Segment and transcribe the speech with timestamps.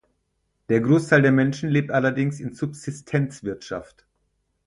[0.69, 4.07] Der Großteil der Menschen lebt allerdings in Subsistenzwirtschaft.